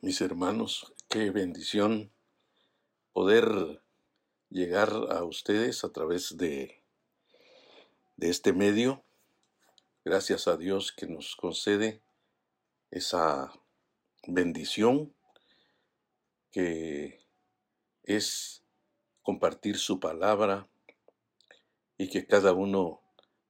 [0.00, 2.12] Mis hermanos, qué bendición
[3.12, 3.82] poder
[4.48, 6.80] llegar a ustedes a través de,
[8.14, 9.02] de este medio.
[10.04, 12.04] Gracias a Dios que nos concede
[12.92, 13.52] esa
[14.28, 15.12] bendición
[16.52, 17.26] que
[18.04, 18.62] es
[19.22, 20.68] compartir su palabra
[21.98, 23.00] y que cada uno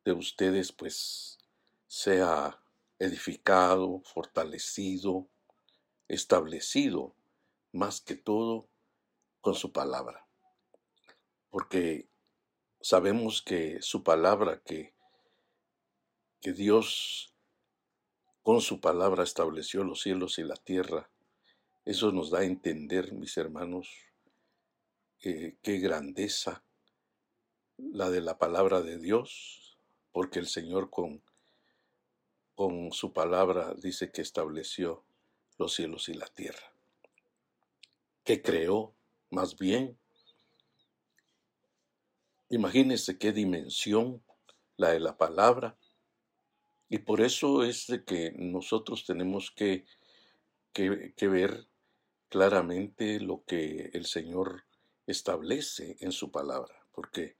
[0.06, 1.38] de ustedes pues
[1.86, 2.62] sea
[2.98, 5.29] edificado, fortalecido,
[6.09, 7.14] establecido
[7.72, 8.68] más que todo
[9.40, 10.27] con su palabra.
[11.50, 12.08] Porque
[12.80, 14.94] sabemos que su palabra, que,
[16.40, 17.35] que Dios
[18.43, 21.11] con su palabra estableció los cielos y la tierra,
[21.85, 23.89] eso nos da a entender, mis hermanos,
[25.18, 26.63] qué grandeza
[27.77, 29.79] la de la palabra de Dios,
[30.13, 31.22] porque el Señor con,
[32.55, 35.05] con su palabra dice que estableció
[35.58, 36.72] los cielos y la tierra,
[38.25, 38.94] que creó
[39.30, 39.98] más bien.
[42.48, 44.22] Imagínense qué dimensión
[44.77, 45.77] la de la palabra.
[46.88, 49.84] Y por eso es de que nosotros tenemos que,
[50.72, 51.66] que, ver
[52.28, 54.64] claramente lo que el Señor
[55.06, 57.36] establece en su palabra, porque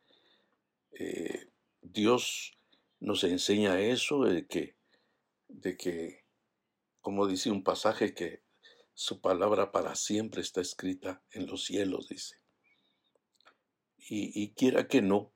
[0.93, 1.49] eh,
[1.83, 2.57] Dios
[3.01, 4.77] nos enseña eso de que,
[5.49, 6.24] de que
[7.05, 8.43] como dice un pasaje que
[8.95, 12.41] su palabra para siempre está escrita en los cielos, dice.
[13.99, 15.31] Y, quiera que no,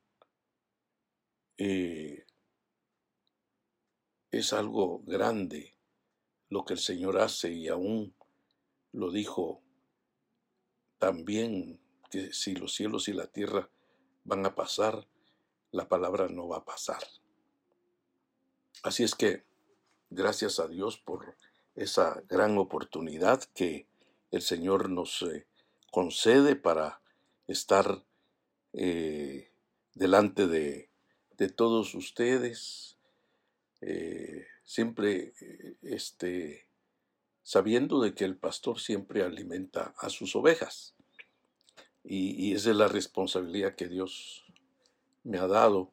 [1.59, 2.25] eh,
[4.31, 5.77] es algo grande
[6.49, 8.15] lo que el Señor hace y aún
[8.93, 9.63] lo dijo
[10.99, 13.71] también que si los cielos y la tierra
[14.25, 15.07] van a pasar,
[15.71, 17.03] la palabra no va a pasar.
[18.83, 19.45] Así es que
[20.09, 21.37] gracias a Dios por
[21.79, 23.87] esa gran oportunidad que
[24.33, 25.47] el Señor nos eh,
[25.93, 27.01] concede para
[27.47, 28.05] estar
[28.73, 29.51] eh,
[29.95, 30.89] delante de,
[31.55, 32.99] todos ustedes,
[33.81, 35.33] eh, siempre
[35.83, 36.66] este,
[37.44, 40.97] sabiendo de que el pastor siempre alimenta a sus ovejas.
[42.03, 44.45] Y, y esa es la responsabilidad que Dios
[45.22, 45.93] me ha dado.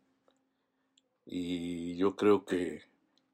[1.27, 2.83] Y yo creo que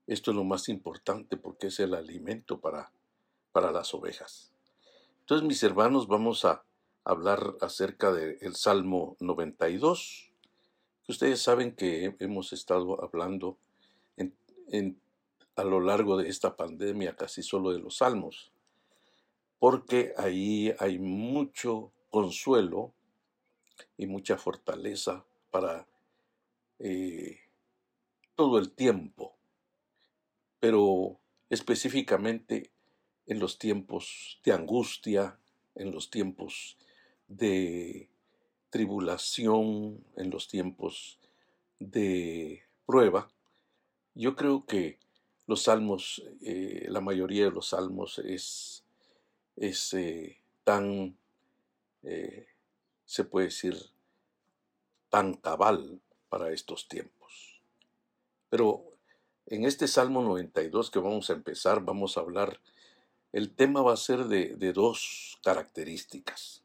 [0.07, 2.91] esto es lo más importante porque es el alimento para,
[3.51, 4.51] para las ovejas.
[5.22, 6.63] Entonces, mis hermanos, vamos a
[7.03, 10.31] hablar acerca del Salmo 92.
[11.07, 13.57] Ustedes saben que hemos estado hablando
[15.56, 18.51] a lo largo de esta pandemia casi solo de los salmos,
[19.59, 22.94] porque ahí hay mucho consuelo
[23.97, 25.88] y mucha fortaleza para
[26.79, 27.39] eh,
[28.35, 29.35] todo el tiempo
[30.61, 32.72] pero específicamente
[33.25, 35.38] en los tiempos de angustia,
[35.75, 36.77] en los tiempos
[37.27, 38.09] de
[38.69, 41.19] tribulación, en los tiempos
[41.79, 43.29] de prueba,
[44.13, 45.00] yo creo que
[45.47, 48.85] los salmos, eh, la mayoría de los salmos es,
[49.55, 51.17] es eh, tan,
[52.03, 52.47] eh,
[53.05, 53.77] se puede decir,
[55.09, 57.61] tan cabal para estos tiempos.
[58.50, 58.91] Pero
[59.51, 62.62] en este Salmo 92 que vamos a empezar, vamos a hablar,
[63.34, 66.63] el tema va a ser de, dos características.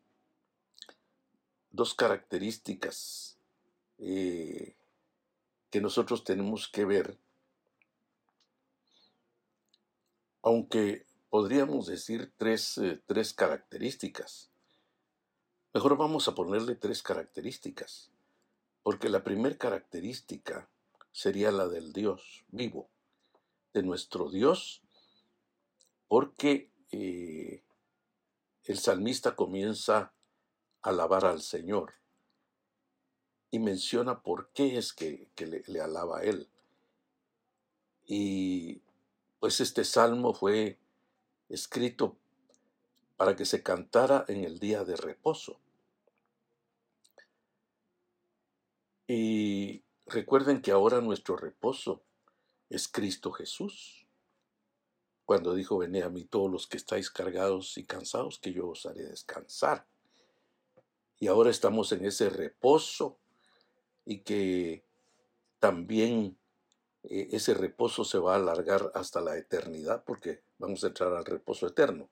[1.73, 3.39] Dos características
[3.99, 4.77] eh,
[5.71, 7.19] que nosotros tenemos que ver,
[10.43, 14.49] aunque podríamos decir tres, eh, tres características.
[15.75, 18.13] Mejor vamos a ponerle tres características,
[18.85, 20.69] porque la primera característica
[21.17, 22.91] sería la del Dios vivo,
[23.73, 24.83] de nuestro Dios,
[26.09, 27.65] porque eh,
[28.65, 30.13] el salmista comienza
[30.83, 31.95] a alabar al Señor
[33.51, 36.51] y menciona por qué es que, le, le alaba a Él.
[38.05, 38.83] Y
[39.41, 40.79] pues este salmo fue
[41.49, 42.19] escrito
[43.17, 45.59] para que se cantara en el día de reposo.
[49.09, 52.03] Y Recuerden que ahora nuestro reposo
[52.71, 54.07] es Cristo Jesús.
[55.25, 58.87] Cuando dijo, venid a mí todos los que estáis cargados y cansados, que yo os
[58.87, 59.85] haré descansar.
[61.19, 63.19] Y ahora estamos en ese reposo
[64.05, 64.85] y que
[65.59, 66.39] también
[67.03, 71.25] eh, ese reposo se va a alargar hasta la eternidad porque vamos a entrar al
[71.25, 72.09] reposo eterno.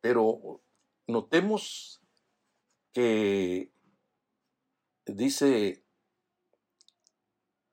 [0.00, 0.62] Pero
[1.06, 2.00] notemos
[2.92, 3.70] que
[5.04, 5.81] dice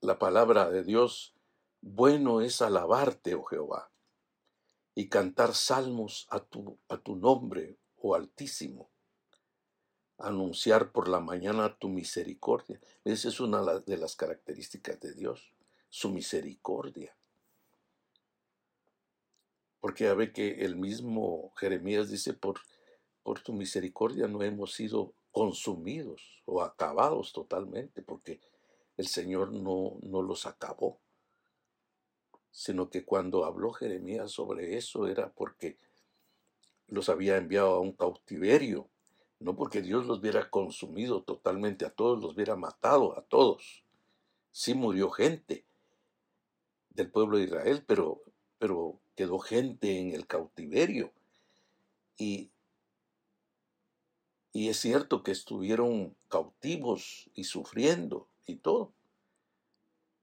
[0.02, 1.36] la palabra de Dios,
[1.82, 3.92] bueno es alabarte, oh Jehová,
[4.96, 8.90] y cantar salmos a tu, a tu nombre, oh Altísimo.
[10.18, 12.82] Anunciar por la mañana tu misericordia.
[13.06, 15.54] Esa es una de las características de Dios,
[15.88, 17.16] su misericordia.
[19.80, 22.60] Porque ya ve que el mismo Jeremías dice, por,
[23.24, 28.42] por tu misericordia no hemos sido consumidos o acabados totalmente, porque
[29.00, 31.00] el Señor no, no los acabó,
[32.52, 35.78] sino que cuando habló Jeremías sobre eso era porque
[36.88, 38.90] los había enviado a un cautiverio,
[39.40, 43.86] no porque Dios los hubiera consumido totalmente a todos, los hubiera matado a todos.
[44.52, 45.64] Sí murió gente
[46.90, 48.22] del pueblo de Israel, pero,
[48.58, 51.14] pero quedó gente en el cautiverio.
[52.18, 52.52] Y,
[54.52, 58.94] y es cierto que estuvieron cautivos y sufriendo, y todo.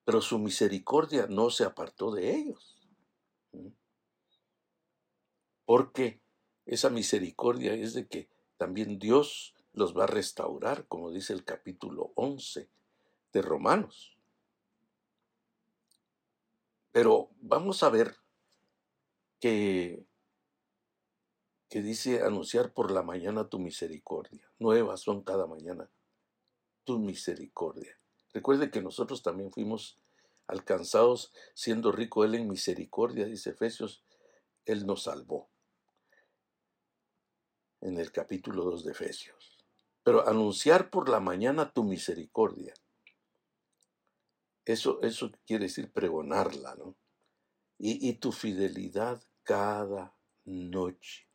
[0.05, 2.76] Pero su misericordia no se apartó de ellos.
[5.64, 6.20] Porque
[6.64, 12.12] esa misericordia es de que también Dios los va a restaurar, como dice el capítulo
[12.14, 12.69] 11
[13.32, 14.17] de Romanos.
[16.93, 18.17] Pero vamos a ver
[19.38, 20.06] que,
[21.69, 24.50] que dice anunciar por la mañana tu misericordia.
[24.58, 25.90] Nuevas son cada mañana
[26.84, 27.99] tu misericordia.
[28.32, 29.99] Recuerde que nosotros también fuimos
[30.46, 34.05] alcanzados siendo rico Él en misericordia, dice Efesios,
[34.64, 35.50] Él nos salvó.
[37.81, 39.64] En el capítulo 2 de Efesios.
[40.02, 42.75] Pero anunciar por la mañana tu misericordia.
[44.64, 46.96] Eso, eso quiere decir pregonarla, ¿no?
[47.78, 51.28] Y, y tu fidelidad cada noche.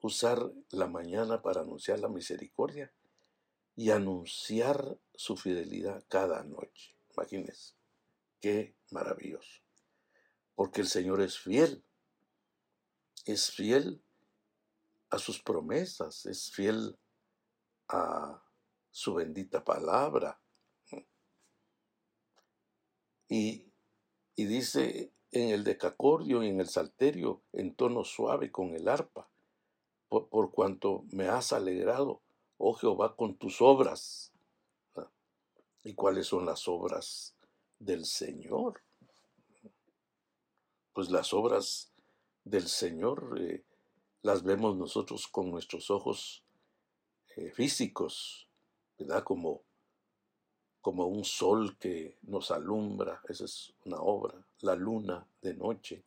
[0.00, 2.92] Usar la mañana para anunciar la misericordia
[3.76, 6.96] y anunciar su fidelidad cada noche.
[7.14, 7.74] Imagínense,
[8.40, 9.62] qué maravilloso.
[10.54, 11.84] Porque el Señor es fiel.
[13.24, 14.02] Es fiel
[15.10, 16.98] a sus promesas, es fiel
[17.88, 18.42] a
[18.90, 20.40] su bendita palabra.
[23.28, 23.72] Y,
[24.34, 29.30] y dice en el decacordio y en el salterio, en tono suave con el arpa,
[30.08, 32.22] por cuanto me has alegrado
[32.64, 34.31] oh Jehová, con tus obras.
[35.84, 37.34] ¿Y cuáles son las obras
[37.78, 38.82] del Señor?
[40.92, 41.92] Pues las obras
[42.44, 43.64] del Señor eh,
[44.22, 46.44] las vemos nosotros con nuestros ojos
[47.36, 48.48] eh, físicos,
[48.98, 49.24] ¿verdad?
[49.24, 49.62] Como,
[50.80, 56.04] como un sol que nos alumbra, esa es una obra, la luna de noche.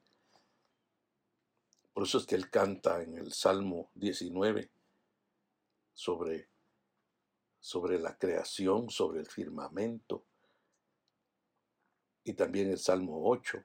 [1.93, 4.69] Por eso es que él canta en el Salmo 19,
[5.93, 6.49] sobre,
[7.65, 10.23] sobre la creación, sobre el firmamento.
[12.23, 13.57] Y también el Salmo 8.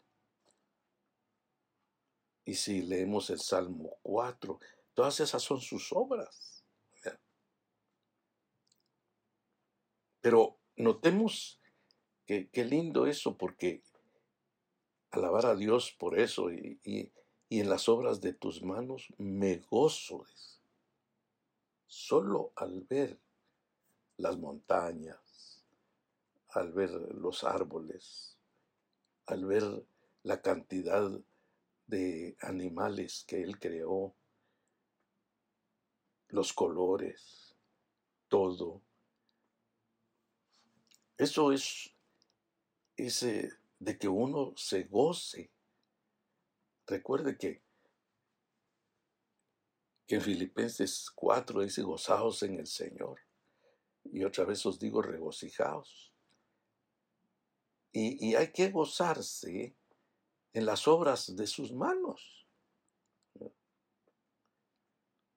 [2.47, 4.59] Y si leemos el Salmo 4,
[4.95, 6.65] todas esas son sus obras.
[10.23, 11.61] Pero notemos
[12.25, 13.83] que qué lindo eso, porque
[15.11, 17.13] alabar a Dios por eso y, y,
[17.51, 20.25] y, en las obras de tus manos me gozo.
[21.87, 23.21] Solo al ver
[24.21, 25.65] las montañas,
[26.51, 28.37] al ver los árboles,
[29.27, 29.65] al ver
[30.23, 31.11] la cantidad
[31.87, 34.15] de animales que él creó,
[36.29, 37.57] los colores,
[38.29, 38.83] todo.
[41.17, 41.91] Eso es
[42.97, 45.51] ese de que uno se goce.
[46.87, 47.63] Recuerde que
[50.09, 53.19] en Filipenses 4 dice, gozaos en el Señor.
[54.05, 56.13] Y otra vez os digo, regocijaos.
[57.93, 59.75] Y, hay que gozarse
[60.53, 62.47] en las obras de sus manos.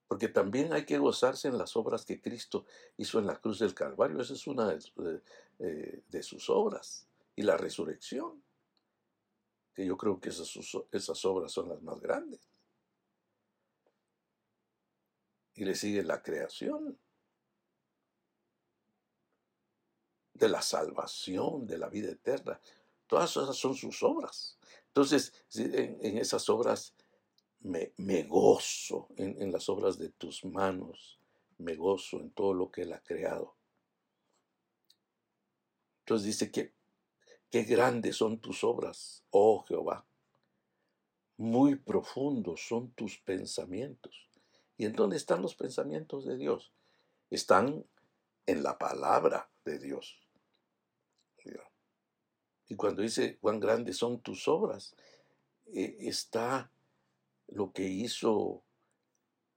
[0.06, 2.64] Porque también hay que gozarse en las obras que Cristo
[2.96, 4.20] hizo en la cruz del Calvario.
[4.20, 5.22] Esa es una de,
[5.58, 7.08] eh, sus obras.
[7.34, 8.42] Y la resurrección.
[9.74, 10.56] Que yo creo que esas,
[10.92, 12.54] esas obras son las más grandes.
[15.54, 16.98] y le sigue la creación
[20.34, 22.60] de la salvación, de la vida eterna.
[23.06, 24.58] Todas esas son sus obras.
[24.88, 26.94] Entonces, en, esas obras
[27.60, 31.18] me, gozo, en, en, las obras de tus manos,
[31.58, 33.54] me gozo en todo lo que Él ha creado.
[36.00, 36.74] Entonces dice que,
[37.50, 40.04] qué grandes son tus obras, oh Jehová.
[41.36, 44.28] Muy profundos son tus pensamientos.
[44.76, 46.72] ¿Y en dónde están los pensamientos de Dios?
[47.30, 47.84] Están
[48.46, 50.23] en la palabra de Dios.
[52.68, 54.94] Y cuando dice cuán grandes son tus obras,
[55.72, 56.70] eh, está
[57.48, 58.62] lo que hizo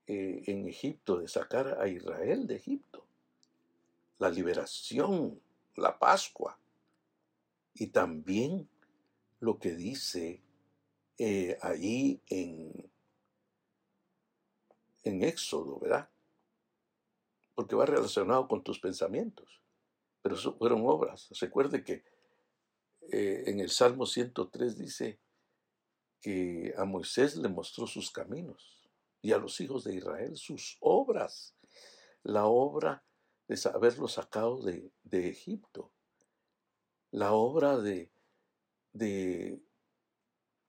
[0.07, 3.05] eh, en Egipto, de sacar a Israel de Egipto,
[4.19, 5.39] la liberación,
[5.75, 6.57] la Pascua,
[7.73, 8.67] y también
[9.39, 10.41] lo que dice
[11.17, 12.89] eh, allí en,
[15.03, 16.09] en Éxodo, ¿verdad?
[17.55, 19.61] Porque va relacionado con tus pensamientos,
[20.21, 21.29] pero fueron obras.
[21.39, 22.03] Recuerde que
[23.11, 25.19] eh, en el Salmo 103 dice
[26.21, 28.89] que a Moisés le mostró sus caminos
[29.21, 31.55] y a los hijos de Israel sus obras,
[32.23, 33.03] la obra
[33.47, 35.91] de haberlos sacado de, Egipto,
[37.11, 38.11] la obra de,
[38.93, 39.61] de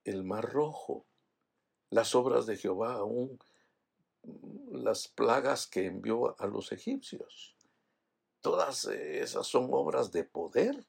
[0.04, 1.06] el Mar Rojo,
[1.90, 3.38] las obras de Jehová, aún
[4.70, 7.56] las plagas que envió a los egipcios.
[8.40, 10.86] Todas esas son obras de poder.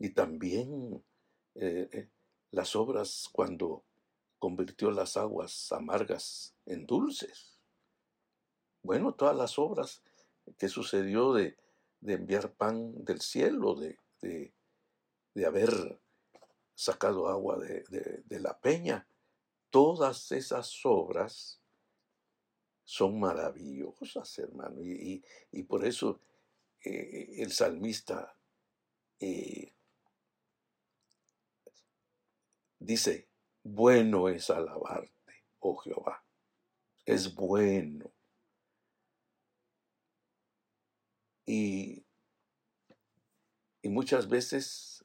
[0.00, 1.04] Y también
[1.54, 2.08] eh, eh,
[2.50, 3.84] las obras cuando
[4.40, 7.60] convirtió las aguas amargas en dulces.
[8.82, 10.02] Bueno, todas las obras
[10.58, 11.56] que sucedió de,
[12.02, 13.98] enviar pan del cielo, de,
[15.34, 16.00] de haber
[16.80, 19.06] sacado agua de, la peña.
[19.70, 21.60] Todas esas obras
[22.84, 24.80] son maravillosas, hermano.
[24.82, 25.22] Y,
[25.68, 26.20] por eso
[26.82, 28.34] eh, el salmista
[32.80, 33.28] dice,
[33.62, 36.24] bueno es alabarte, oh Jehová.
[37.06, 38.10] Es bueno.
[41.46, 42.04] Y,
[43.82, 45.04] y muchas veces,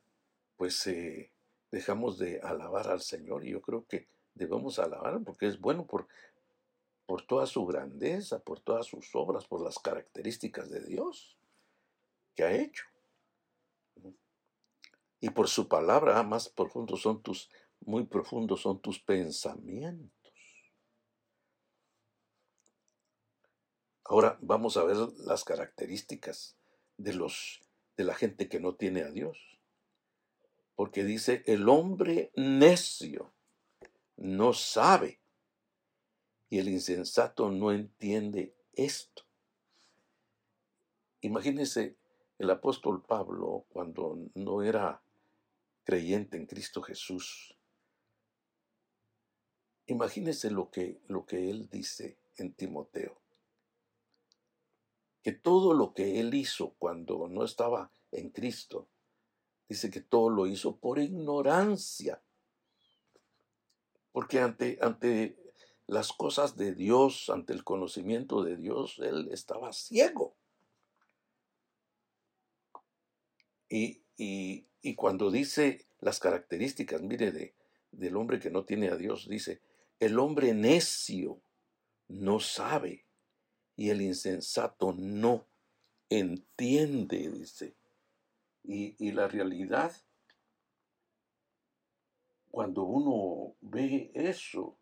[0.55, 1.31] pues, eh,
[1.71, 6.07] dejamos de alabar al Señor y yo creo que debemos alabar porque es bueno por,
[7.05, 11.37] por toda su grandeza, por todas sus obras, por las características de Dios
[12.35, 12.85] que ha hecho.
[15.19, 17.49] Y por su palabra, ah, más profundos son tus,
[17.81, 20.11] muy profundos son tus pensamientos.
[24.03, 26.55] Ahora vamos a ver las características
[26.97, 27.61] de los
[27.97, 29.55] de la gente que no tiene a Dios
[30.75, 33.33] porque dice, el hombre necio
[34.17, 35.19] no sabe
[36.49, 39.23] y el insensato no entiende esto.
[41.21, 41.95] Imagínese
[42.37, 45.01] el apóstol Pablo cuando no era
[45.85, 47.54] creyente en Cristo Jesús.
[49.87, 53.19] Imagínese lo que, lo que él dice en Timoteo.
[55.21, 58.87] Que todo lo que él hizo cuando no estaba en Cristo,
[59.67, 62.21] dice que todo lo hizo por ignorancia.
[64.11, 65.37] Porque ante, ante
[65.87, 70.35] las cosas de Dios, ante el conocimiento de Dios, él estaba ciego.
[73.69, 74.03] Y,
[74.95, 77.55] cuando dice las características, mire, de,
[77.91, 79.61] del hombre que no tiene a Dios, dice,
[79.99, 81.41] el hombre necio
[82.07, 83.05] no sabe
[83.75, 85.47] y el insensato no
[86.09, 87.75] entiende, dice.
[88.63, 89.95] Y, la realidad,
[92.49, 94.79] cuando uno ve eso,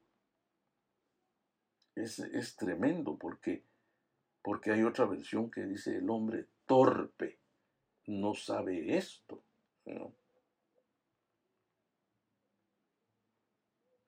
[1.95, 3.65] es, tremendo porque,
[4.41, 7.39] porque hay otra versión que dice el hombre torpe
[8.07, 9.43] no sabe esto.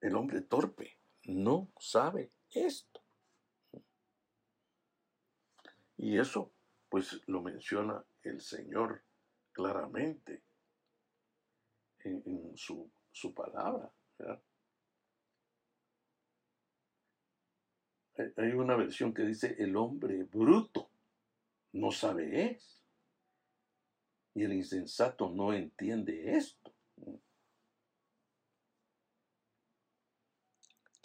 [0.01, 0.94] El hombre torpe
[1.25, 3.01] no sabe esto.
[5.97, 6.51] Y eso
[6.89, 9.03] pues lo menciona el Señor
[9.51, 10.43] claramente
[11.99, 12.91] en, su,
[13.33, 13.91] palabra.
[18.37, 20.89] Hay una versión que dice el hombre bruto
[21.73, 22.81] no sabe es
[24.33, 26.73] y el insensato no entiende esto.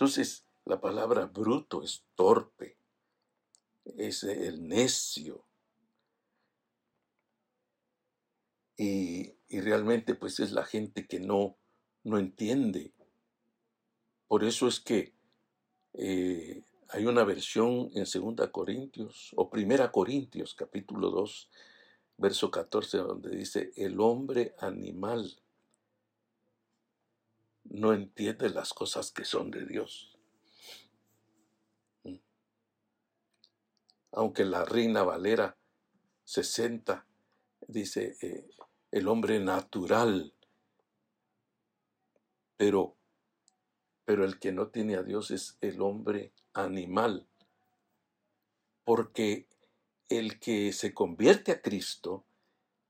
[0.00, 2.78] Entonces, la palabra bruto es torpe,
[3.84, 5.44] es el necio,
[8.78, 11.58] Y, realmente pues es la gente que no,
[12.02, 12.94] no entiende.
[14.26, 15.12] Por eso es que
[15.92, 21.50] eh, hay una versión en 2 Corintios o 1 Corintios capítulo 2
[22.16, 25.42] verso 14 donde dice el hombre animal
[27.64, 30.18] no entiende las cosas que son de Dios.
[32.04, 32.16] Mm.
[34.12, 35.56] Aunque la reina Valera
[36.24, 37.06] 60
[37.66, 38.48] dice, eh,
[38.90, 40.34] el hombre natural.
[42.56, 42.96] Pero,
[44.04, 47.26] pero el que no tiene a Dios es el hombre animal.
[48.84, 49.46] Porque
[50.08, 52.24] el que se convierte a Cristo,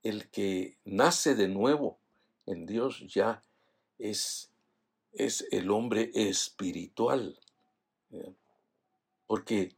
[0.03, 1.99] el que nace de nuevo
[2.47, 3.43] en Dios ya
[3.99, 4.50] es
[5.13, 7.39] es el hombre espiritual,
[9.27, 9.77] porque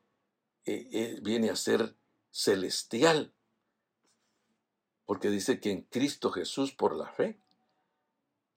[0.66, 1.96] eh, eh, viene a ser
[2.32, 3.34] celestial,
[5.06, 7.40] porque dice que en Cristo Jesús por la fe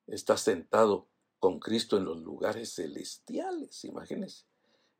[0.06, 4.44] está sentado con Cristo en los lugares celestiales, imagínense.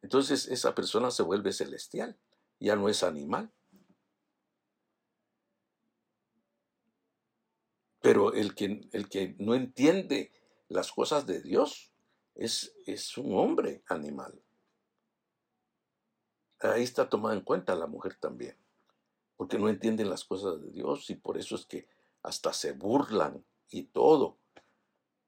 [0.02, 2.18] Entonces esa persona se vuelve celestial,
[2.60, 3.52] ya no es animal.
[8.00, 10.32] Pero el que, el que no entiende
[10.68, 11.92] las cosas de Dios
[12.34, 14.42] es, es un hombre animal.
[16.60, 18.56] Ahí está tomada en cuenta la mujer también,
[19.36, 21.88] porque no entienden las cosas de Dios y por eso es que
[22.22, 24.38] hasta se burlan y todo,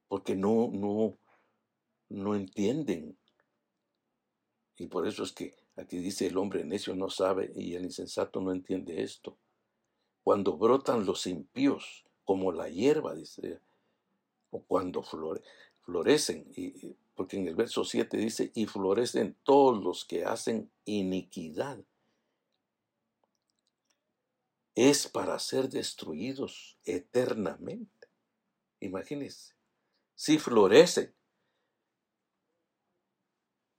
[0.09, 1.18] porque no, no,
[2.09, 3.18] no entienden.
[4.76, 8.40] Y por eso es que aquí dice el hombre necio no sabe y el insensato
[8.40, 9.38] no entiende esto.
[10.23, 13.61] Cuando brotan los impíos como la hierba, dice,
[14.50, 20.25] o cuando florecen, y, porque en el verso 7 dice, y florecen todos los que
[20.25, 21.78] hacen iniquidad.
[24.75, 28.09] Es para ser destruidos eternamente.
[28.81, 29.55] Imagínense,
[30.14, 31.14] si florecen,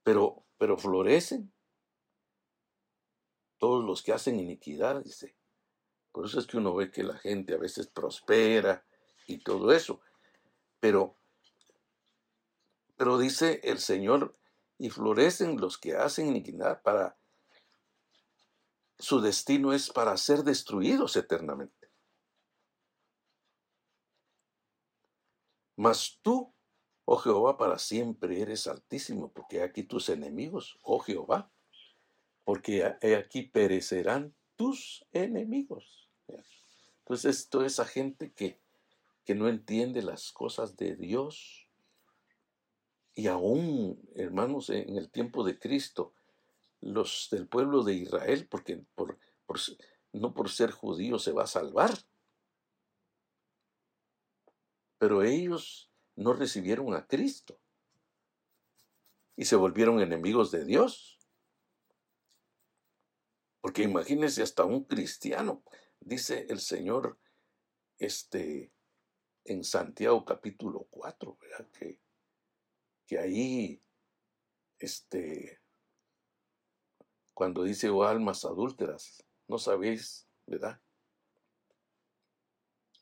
[0.03, 1.53] pero, pero florecen
[3.59, 5.35] todos los que hacen iniquidad, dice.
[6.11, 8.83] Por eso es que uno ve que la gente a veces prospera
[9.27, 10.01] y todo eso.
[10.79, 11.15] Pero,
[12.95, 14.37] pero dice el Señor,
[14.77, 17.17] y florecen los que hacen iniquidad para...
[18.97, 21.89] Su destino es para ser destruidos eternamente.
[25.75, 26.53] Mas tú,
[27.05, 31.49] oh Jehová, para siempre eres altísimo, porque aquí tus enemigos, oh Jehová,
[32.43, 36.09] porque aquí perecerán tus enemigos.
[36.99, 38.61] Entonces, toda esa gente que
[39.29, 41.69] que no entiende las cosas de Dios.
[43.13, 46.15] Y aún, hermanos, en el tiempo de Cristo,
[46.81, 49.19] los del pueblo de Israel, porque por,
[50.13, 51.91] no por ser judío se va a salvar,
[54.97, 57.59] pero ellos no recibieron a Cristo
[59.35, 61.19] y se volvieron enemigos de Dios.
[63.61, 65.61] Porque imagínense hasta un cristiano,
[65.99, 67.19] dice el Señor,
[67.99, 68.71] este,
[69.49, 71.67] en Santiago capítulo 4, ¿verdad?
[71.71, 71.99] Que,
[73.07, 73.81] que ahí,
[74.77, 75.59] este,
[77.33, 80.79] cuando dice, oh almas adúlteras, no sabéis, ¿verdad?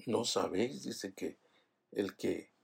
[0.06, 1.38] No sabéis, dice que
[1.92, 2.56] el que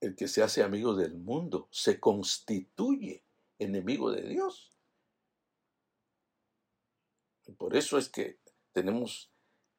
[0.00, 3.24] el que se hace amigo del mundo se constituye
[3.58, 4.76] enemigo de Dios.
[7.46, 8.38] Y por eso es que
[8.72, 9.32] tenemos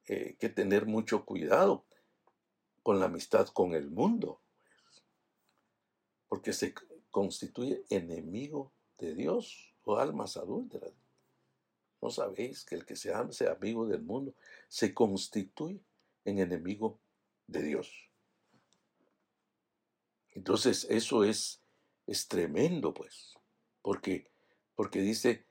[0.06, 1.85] eh, que tener mucho cuidado
[2.86, 4.40] con la amistad con el mundo,
[6.28, 6.72] porque se
[7.10, 10.92] constituye enemigo de Dios o almas adúlteras.
[12.00, 14.36] ¿No sabéis que el que se hace amigo del mundo
[14.68, 15.80] se constituye
[16.24, 17.00] en enemigo
[17.48, 18.08] de Dios?
[20.30, 21.60] Entonces eso es,
[22.06, 23.34] es tremendo, pues,
[23.82, 24.30] porque,
[24.76, 25.44] porque dice,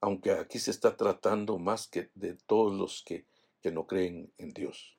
[0.00, 3.26] aunque aquí se está tratando más que de todos los que,
[3.60, 4.96] que no creen en Dios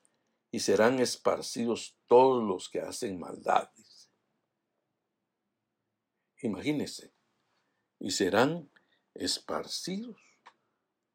[0.51, 4.10] y serán esparcidos todos los que hacen maldades.
[6.41, 7.13] Imagínense,
[7.99, 8.69] y serán
[9.15, 10.17] esparcidos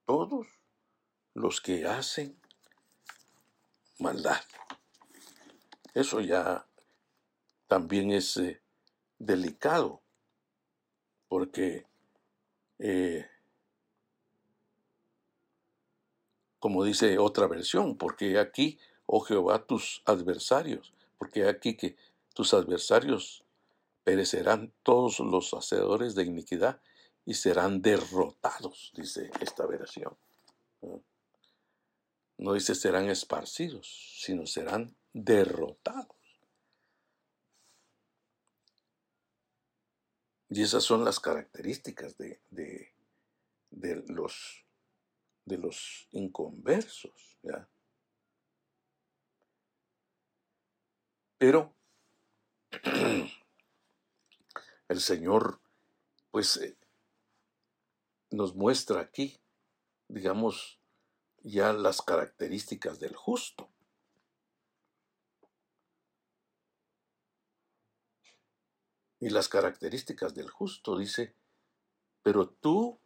[0.05, 0.47] todos
[1.35, 2.39] los que hacen
[3.99, 4.43] maldad.
[5.95, 6.67] Eso ya
[7.69, 8.61] también es eh,
[9.19, 10.03] delicado,
[11.29, 11.87] porque
[12.79, 13.27] eh,
[16.59, 21.97] como dice otra versión, porque aquí oh Jehová, tus adversarios, porque aquí que
[22.35, 23.45] tus adversarios
[24.05, 26.81] perecerán todos los hacedores de iniquidad
[27.25, 30.17] y serán derrotados, dice esta versión.
[32.39, 36.17] No dice serán esparcidos, sino serán derrotados.
[40.49, 44.67] Y esas son las características de, de, los,
[45.47, 47.39] de los inconversos.
[47.43, 47.69] ¿ya?
[51.43, 51.75] Pero
[54.87, 55.61] el Señor,
[56.31, 56.79] pues, eh,
[58.31, 59.41] nos muestra aquí,
[60.07, 60.79] digamos,
[61.43, 63.69] ya las características del justo.
[69.19, 71.35] Y las características del justo dice,
[72.23, 73.01] pero tú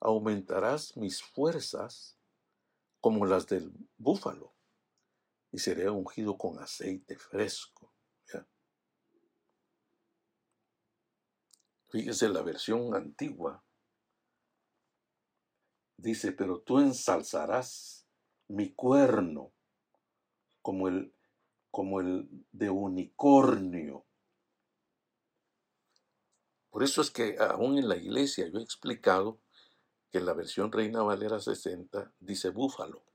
[0.00, 2.18] aumentarás mis fuerzas
[3.00, 4.59] como las del búfalo
[5.52, 7.92] y seré ungido con aceite fresco.
[11.90, 13.64] Fíjese la versión antigua.
[15.96, 18.06] Dice, pero tú ensalzarás
[18.46, 19.52] mi cuerno
[20.62, 21.12] como el,
[21.72, 24.06] como el de unicornio.
[26.70, 29.40] Por eso es que aún en la iglesia yo he explicado
[30.12, 33.09] que en la versión Reina Valera 60 dice búfalo.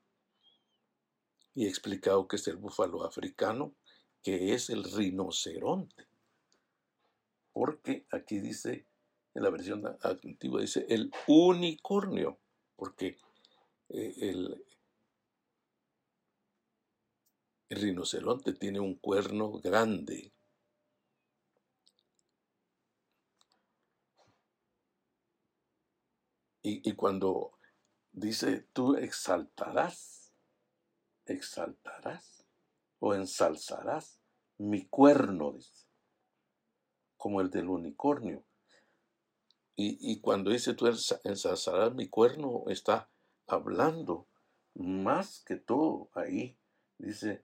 [1.56, 3.74] Y he explicado que es el búfalo africano,
[4.22, 6.08] que es el rinoceronte.
[7.54, 8.86] Porque aquí dice,
[9.34, 12.38] en la versión antigua dice el unicornio,
[12.76, 13.18] porque
[13.90, 14.64] eh, el,
[17.70, 20.36] el rinoceronte tiene un cuerno grande.
[26.68, 27.52] Y, cuando
[28.12, 30.25] dice, tú exaltarás,
[31.34, 32.46] exaltarás
[33.00, 34.20] o ensalzarás
[34.58, 35.86] mi cuerno, dice,
[37.18, 38.44] como el del unicornio.
[39.76, 43.10] Y, y, cuando dice tú ensalzarás mi cuerno, está
[43.48, 44.28] hablando
[44.74, 46.58] más que todo ahí.
[46.98, 47.44] Dice,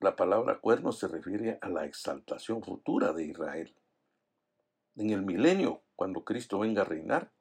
[0.00, 3.74] la palabra cuerno se refiere a la exaltación futura de Israel.
[4.96, 7.32] En el milenio, cuando Cristo venga a reinar,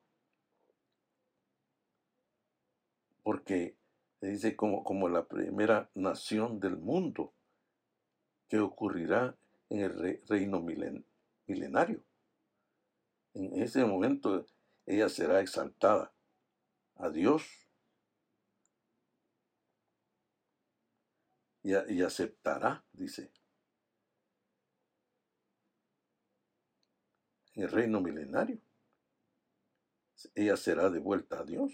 [3.23, 3.76] porque
[4.21, 7.33] dice como, como la primera nación del mundo,
[8.49, 9.35] que ocurrirá
[9.69, 12.03] en el reino milenario.
[13.33, 14.45] En ese momento
[14.85, 16.13] ella será exaltada
[16.95, 17.67] a Dios
[21.61, 23.29] y, aceptará, dice.
[27.55, 28.59] el reino milenario.
[30.35, 31.73] Ella será devuelta a Dios,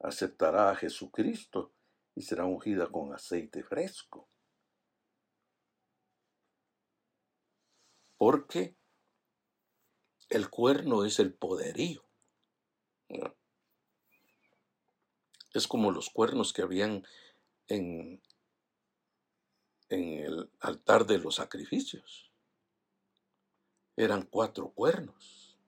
[0.00, 1.72] aceptará a Jesucristo
[2.14, 4.28] y será ungida con aceite fresco.
[8.16, 8.76] Porque
[10.28, 12.04] el cuerno es el poderío.
[15.52, 17.04] Es como los cuernos que habían
[17.66, 18.22] en,
[19.88, 22.30] en el altar de los sacrificios.
[23.96, 25.58] Eran cuatro cuernos.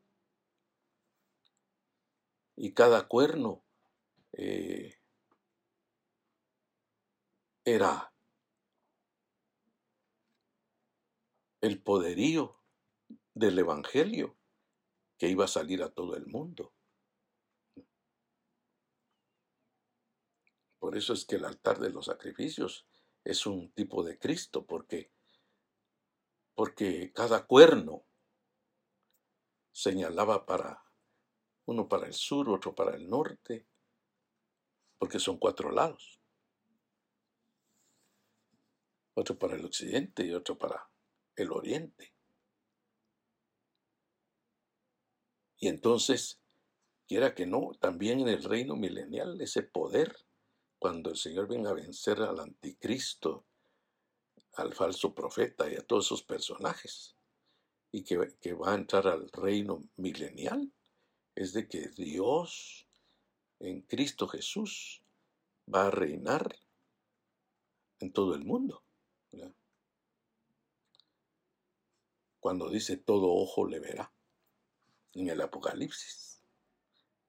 [2.54, 3.64] Y cada cuerno
[4.32, 4.98] eh,
[7.64, 8.12] era
[11.60, 12.58] el poderío
[13.34, 14.36] del Evangelio
[15.16, 16.74] que iba a salir a todo el mundo.
[20.80, 22.88] Por eso es que el altar de los sacrificios
[23.22, 25.12] es un tipo de Cristo, porque,
[26.54, 28.04] porque cada cuerno
[29.70, 30.84] señalaba para
[31.66, 33.68] uno para el sur, otro para el norte,
[35.02, 36.20] porque son cuatro lados.
[39.14, 40.88] Otro para el occidente y otro para
[41.34, 42.14] el oriente.
[45.56, 46.40] Y entonces,
[47.08, 50.16] quiera que no, también en el reino milenial ese poder
[50.78, 53.44] cuando el Señor venga a vencer al anticristo,
[54.52, 57.16] al falso profeta y a todos esos personajes,
[57.90, 60.72] y que, va a entrar al reino milenial,
[61.34, 62.86] es de que Dios
[63.62, 65.02] en Cristo Jesús
[65.72, 66.56] va a reinar
[68.00, 68.82] en todo el mundo.
[72.40, 74.12] Cuando dice todo ojo le verá
[75.14, 76.42] en el Apocalipsis.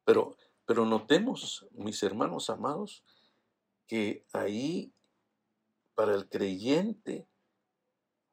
[0.03, 3.03] Pero, pero notemos, mis hermanos amados,
[3.85, 4.91] que ahí
[5.93, 7.27] para el creyente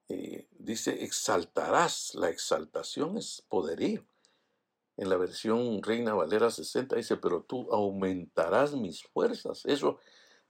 [0.08, 4.10] eh, dice exaltarás, la exaltación es poderío.
[5.00, 9.64] En la versión Reina Valera 60 dice, pero tú aumentarás mis fuerzas.
[9.64, 9.98] Eso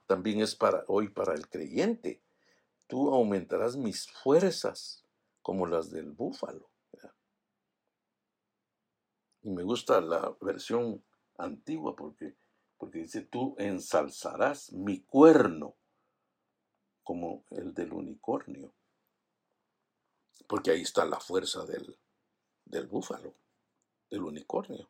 [0.07, 2.21] también es para hoy para el creyente.
[2.87, 5.05] Tú aumentarás mis fuerzas
[5.41, 6.69] como las del búfalo.
[9.41, 11.01] Y me gusta la versión
[11.37, 12.35] antigua porque
[12.81, 15.77] porque dice, tú ensalzarás mi cuerno
[17.03, 18.73] como el del unicornio,
[20.47, 21.99] porque ahí está la fuerza del,
[22.65, 23.35] del búfalo,
[24.11, 24.89] del unicornio.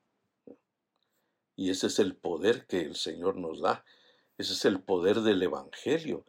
[1.56, 3.86] Y ese es el poder que el Señor nos da,
[4.38, 6.26] ese es el poder del Evangelio,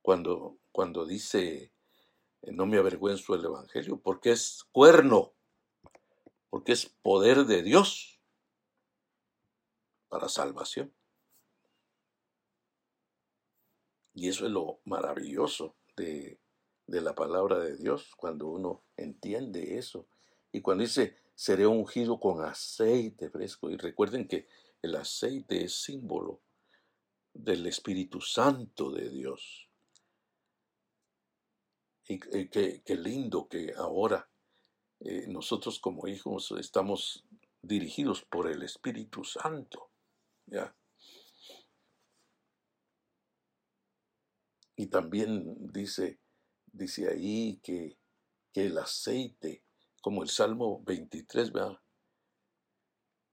[0.00, 1.72] cuando, cuando dice,
[2.42, 5.34] no me avergüenzo del Evangelio, porque es cuerno,
[6.48, 8.18] porque es poder de Dios
[10.08, 10.94] para salvación.
[14.14, 16.38] Y eso es lo maravilloso de,
[16.86, 20.06] de la palabra de Dios, cuando uno entiende eso.
[20.52, 23.70] Y cuando dice, seré ungido con aceite fresco.
[23.70, 24.48] Y recuerden que
[24.82, 26.42] el aceite es símbolo
[27.32, 29.68] del Espíritu Santo de Dios.
[32.06, 34.28] Y, qué, qué, lindo que ahora
[35.00, 37.24] eh, nosotros como hijos estamos
[37.62, 39.90] dirigidos por el Espíritu Santo.
[40.46, 40.76] ¿ya?
[44.76, 46.20] Y también dice,
[46.66, 47.96] dice ahí que,
[48.52, 49.63] que el aceite,
[50.04, 51.80] como el Salmo 23, ¿verdad?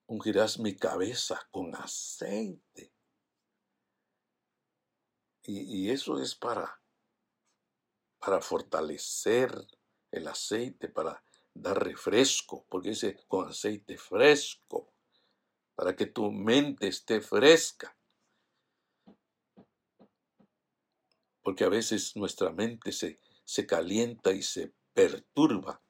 [0.07, 2.93] ungirás mi cabeza con aceite.
[5.43, 6.81] Y, y, eso es para,
[8.19, 9.53] para fortalecer
[10.11, 11.21] el aceite, para
[11.53, 14.93] dar refresco, porque dice con aceite fresco,
[15.75, 17.97] para que tu mente esté fresca.
[21.41, 25.81] Porque a veces nuestra mente se, se calienta y se perturba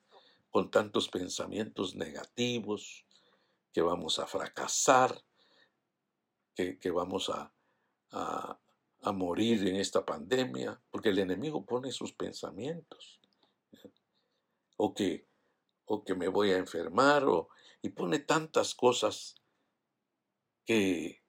[0.52, 3.06] con tantos pensamientos negativos,
[3.74, 5.24] que vamos a fracasar,
[6.54, 7.52] que, vamos a,
[9.14, 13.20] morir en esta pandemia, porque el enemigo pone sus pensamientos.
[14.78, 15.28] O que
[15.86, 17.50] o que me voy a enfermar, o,
[17.82, 19.36] y pone tantas cosas
[20.66, 21.22] que,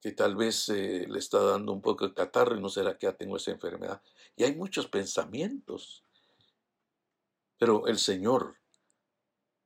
[0.00, 3.06] que tal vez eh, le está dando un poco de catarro y no será que
[3.06, 4.00] ya tengo esa enfermedad.
[4.36, 6.05] Y hay muchos pensamientos,
[7.58, 8.58] pero el Señor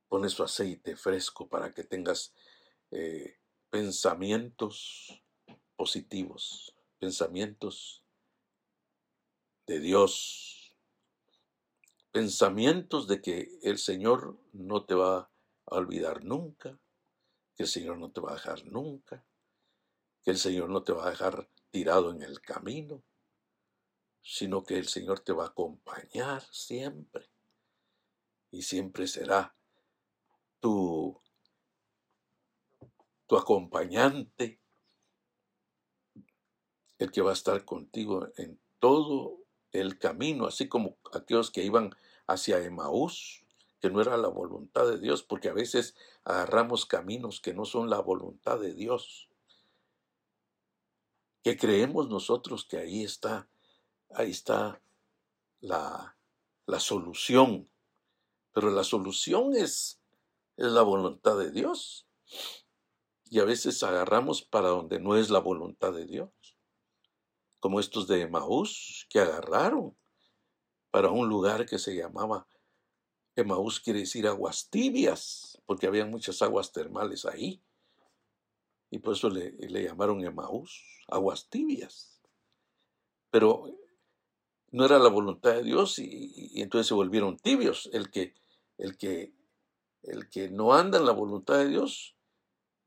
[0.09, 2.35] pone su aceite fresco para que tengas
[2.91, 3.39] eh,
[3.71, 5.23] pensamientos
[5.77, 8.05] positivos, pensamientos
[9.67, 10.75] de Dios,
[12.11, 15.31] pensamientos de que el Señor no te va
[15.67, 16.79] a olvidar nunca,
[17.55, 19.25] que el Señor no te va a dejar nunca,
[20.23, 23.03] que el Señor no te va a dejar tirado en el camino,
[24.23, 27.31] sino que el Señor te va a acompañar siempre
[28.51, 29.55] y siempre será
[30.61, 31.21] tu,
[33.27, 34.61] tu acompañante,
[36.99, 39.39] el que va a estar contigo en todo
[39.73, 41.95] el camino, así como aquellos que iban
[42.27, 43.45] hacia Emaús,
[43.81, 47.89] que no era la voluntad de Dios, porque a veces agarramos caminos que no son
[47.89, 49.29] la voluntad de Dios,
[51.43, 53.49] que creemos nosotros que ahí está,
[54.11, 54.83] ahí está
[55.61, 56.19] la,
[56.67, 57.71] la solución,
[58.53, 60.01] pero la solución es,
[60.57, 62.07] es la voluntad de Dios.
[63.25, 66.31] Y a veces agarramos para donde no es la voluntad de Dios
[67.61, 69.97] como estos de Emaús, que agarraron
[70.91, 72.49] para un lugar que se llamaba,
[73.37, 77.63] Emaús quiere decir aguas tibias, porque había muchas aguas termales ahí.
[78.91, 79.53] Y por eso le,
[79.85, 82.21] llamaron Emaús, aguas tibias.
[83.31, 83.79] Pero
[84.71, 87.89] no era la voluntad de Dios y, entonces se volvieron tibios.
[87.93, 88.35] El que,
[88.79, 89.33] el, que,
[90.03, 92.17] el que no anda en la voluntad de Dios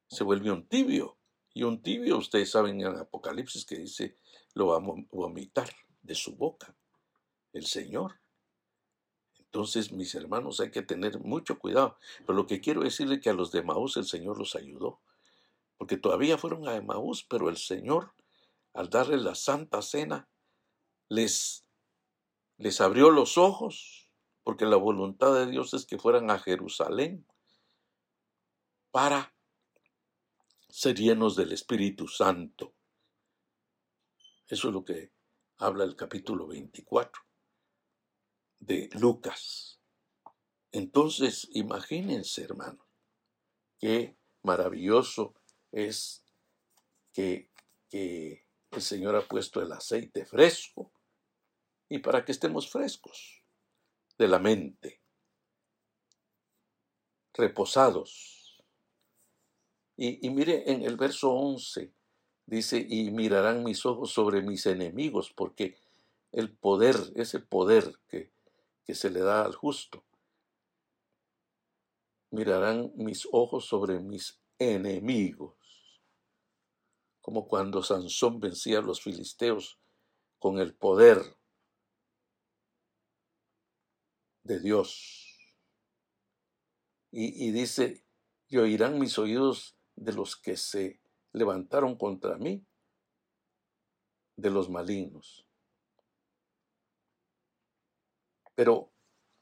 [0.08, 1.18] se vuelve un tibio.
[1.54, 4.18] Y un tibio, ustedes saben en Apocalipsis que dice
[4.56, 5.70] lo va a vomitar
[6.02, 6.76] de su boca
[7.54, 8.20] el Señor.
[9.38, 11.98] Entonces, mis hermanos, hay que tener mucho cuidado.
[12.26, 15.02] Pero lo que quiero decirle es que a los de Maús el Señor los ayudó.
[15.78, 18.14] Porque todavía fueron a Emaús, pero el Señor,
[18.74, 20.28] al darles la santa cena,
[21.10, 21.63] les,
[22.64, 24.10] les abrió los ojos,
[24.42, 27.28] porque la voluntad de Dios es que fueran a Jerusalén
[28.90, 29.36] para
[30.70, 32.74] ser llenos del Espíritu Santo.
[34.48, 35.12] Eso es lo que
[35.58, 37.22] habla el capítulo 24
[38.60, 39.82] de Lucas.
[40.72, 42.88] Entonces, imagínense, hermano,
[43.78, 45.36] qué maravilloso
[45.70, 46.24] es
[47.12, 47.52] que,
[47.90, 50.93] que el Señor ha puesto el aceite fresco
[51.94, 53.44] y para que estemos frescos
[54.18, 55.00] de la mente,
[57.36, 58.58] reposados.
[59.96, 61.94] Y, mire en el verso 11,
[62.48, 65.78] Dice, y mirarán mis ojos sobre mis enemigos, porque
[66.32, 68.34] el poder, ese poder que,
[68.84, 70.04] que se le da al justo,
[72.32, 75.56] mirarán mis ojos sobre mis enemigos,
[77.22, 79.80] como cuando Sansón vencía a los filisteos
[80.40, 81.38] con el poder
[84.44, 85.30] de Dios.
[87.12, 88.04] Y, dice,
[88.48, 91.00] y oirán mis oídos de los que se
[91.32, 92.66] levantaron contra mí
[94.36, 95.46] de los malignos.
[98.56, 98.92] Pero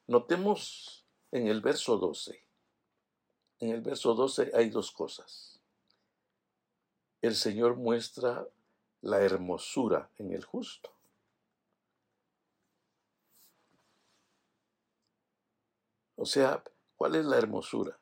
[0.06, 2.46] notemos en el verso 12,
[3.60, 5.60] en el verso 12 hay dos cosas.
[7.22, 8.46] El Señor muestra
[9.00, 10.94] la hermosura en el justo.
[16.22, 16.62] O sea,
[16.94, 17.98] ¿cuál es la hermosura?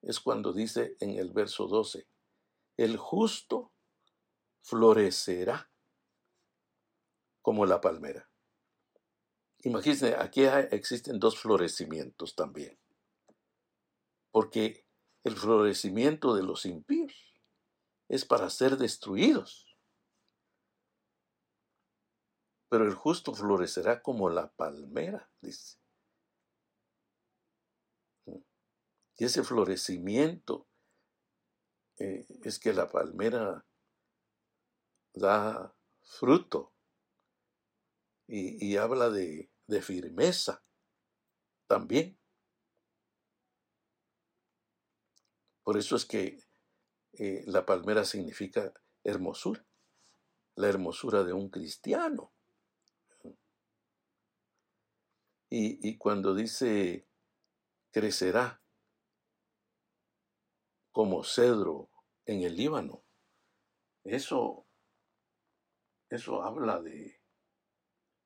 [0.00, 2.08] Es cuando dice en el verso 12,
[2.78, 3.70] el justo
[4.62, 5.70] florecerá
[7.42, 8.30] como la palmera.
[9.58, 12.78] imagínense, aquí existen dos florecimientos también.
[14.30, 14.86] Porque
[15.22, 17.12] el florecimiento de los impíos
[18.08, 19.76] es para ser destruidos.
[22.70, 25.79] Pero el justo florecerá como la palmera, dice.
[29.20, 30.66] Y ese florecimiento
[31.98, 33.66] eh, es que la palmera
[35.12, 36.72] da fruto
[38.26, 39.50] y, habla de,
[39.82, 40.64] firmeza
[41.66, 42.18] también.
[45.64, 46.38] Por eso es que
[47.12, 48.72] eh, la palmera significa
[49.04, 49.66] hermosura,
[50.54, 52.32] la hermosura de un cristiano.
[55.52, 57.08] y cuando dice
[57.90, 58.59] crecerá,
[60.90, 61.90] como cedro
[62.26, 63.04] en el Líbano.
[64.04, 64.66] Eso,
[66.08, 67.20] eso habla de,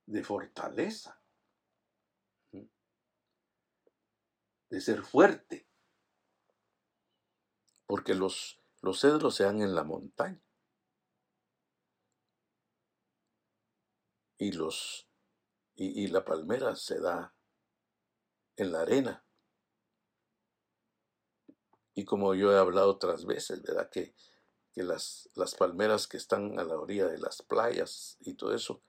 [0.06, 1.20] de fortaleza,
[4.70, 5.68] de ser fuerte,
[7.86, 10.42] porque los, los cedros se dan en la montaña
[14.38, 15.08] y, los,
[15.76, 17.34] y la palmera se da
[18.56, 19.23] en la arena.
[21.94, 23.88] Y como yo he hablado otras veces, ¿verdad?
[23.90, 24.14] Que,
[24.72, 28.82] que las, las palmeras que están a la orilla de las playas y todo eso,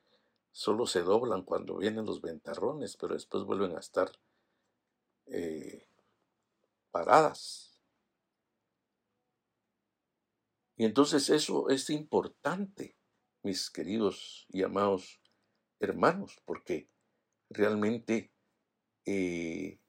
[0.52, 4.12] solo se doblan cuando vienen los ventarrones, pero después vuelven a estar
[5.28, 5.88] eh,
[6.92, 7.82] paradas.
[10.78, 12.98] Y entonces eso es importante,
[13.44, 15.22] mis queridos y amados
[15.80, 16.90] hermanos, porque
[17.50, 18.32] realmente
[19.06, 19.80] eh,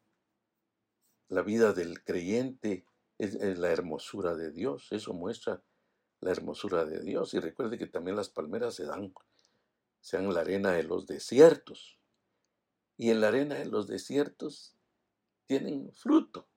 [1.29, 2.87] la vida del creyente
[3.19, 4.89] es, la hermosura de Dios.
[4.91, 5.63] Eso muestra
[6.21, 7.35] la hermosura de Dios.
[7.35, 9.13] Y recuerde que también las palmeras se dan,
[10.01, 11.99] se dan en la arena de los desiertos.
[12.97, 14.77] Y en la arena de los desiertos
[15.47, 16.49] tienen fruto.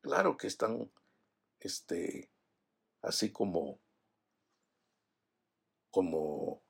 [0.00, 0.90] Claro que están
[1.60, 2.30] este,
[3.02, 3.80] así como,
[5.90, 6.62] como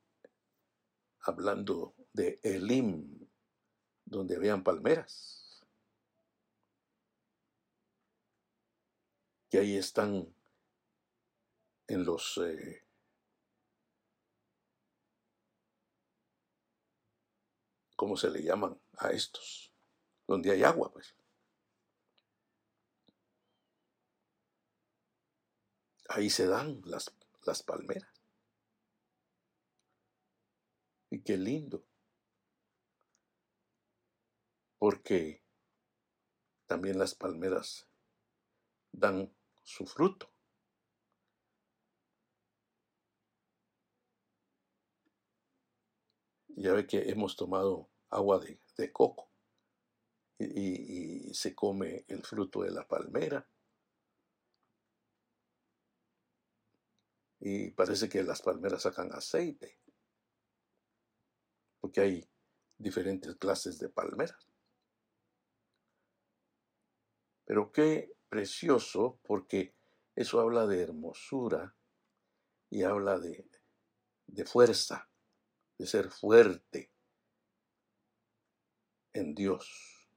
[1.20, 3.28] hablando de Elim,
[4.04, 5.47] donde habían palmeras.
[9.50, 10.34] Que ahí están
[11.86, 12.88] en los eh,
[17.98, 19.72] ¿cómo se le llaman a estos?
[20.28, 21.16] Donde hay agua, pues.
[26.08, 28.08] Ahí se dan las, las palmeras.
[31.10, 31.84] Y qué lindo.
[34.78, 35.42] Porque
[36.66, 37.88] también las palmeras
[38.92, 39.34] dan
[39.68, 40.32] su fruto.
[46.56, 49.30] Ya ve que hemos tomado agua de, coco
[50.38, 53.46] y, se come el fruto de la palmera.
[57.40, 59.78] Y parece que las palmeras sacan aceite,
[61.80, 62.28] porque hay
[62.78, 64.48] diferentes clases de palmeras.
[67.44, 69.74] Pero qué precioso porque
[70.14, 71.74] eso habla de hermosura
[72.70, 73.46] y habla de,
[74.44, 75.08] fuerza,
[75.78, 76.92] de ser fuerte
[79.12, 80.08] en Dios.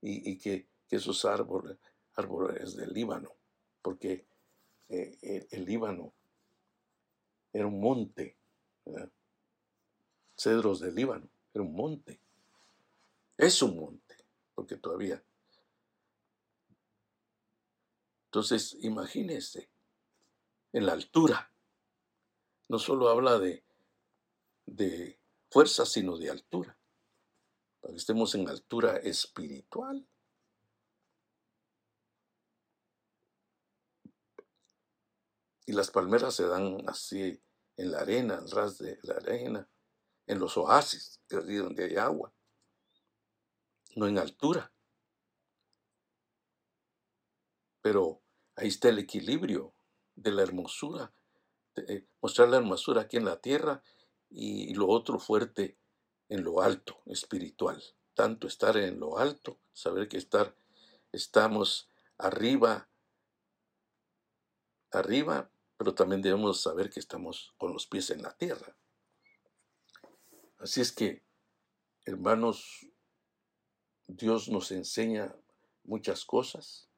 [0.00, 1.76] Y, que, esos árboles,
[2.14, 3.34] árboles del Líbano,
[3.82, 4.26] porque
[4.88, 6.14] eh, el, Líbano
[7.52, 8.38] era un monte,
[10.36, 12.20] cedros del Líbano, era un monte.
[13.36, 14.16] Es un monte,
[14.54, 15.22] porque todavía
[18.28, 19.70] Entonces, imagínense,
[20.72, 21.50] en la altura.
[22.68, 23.64] No solo habla de,
[24.66, 25.18] de
[25.50, 26.78] fuerza, sino de altura.
[27.80, 30.06] Para que estemos en altura espiritual.
[35.64, 37.42] Y las palmeras se dan así
[37.76, 39.68] en la arena, al ras de la arena,
[40.26, 42.34] en los oasis, es donde hay agua,
[43.96, 44.72] no en altura.
[47.80, 48.22] Pero
[48.58, 49.72] ahí está el equilibrio
[50.16, 51.12] de la hermosura,
[51.76, 53.82] eh, mostrar la hermosura aquí en la tierra
[54.30, 55.78] y lo otro fuerte
[56.28, 57.82] en lo alto, espiritual.
[58.14, 60.56] Tanto estar en lo alto, saber que estar,
[61.12, 61.88] estamos
[62.18, 62.88] arriba,
[64.90, 68.76] arriba, pero también debemos saber que estamos con los pies en la tierra.
[70.58, 71.22] Así es que,
[72.04, 72.86] hermanos,
[74.08, 75.36] Dios nos enseña
[75.84, 76.88] muchas cosas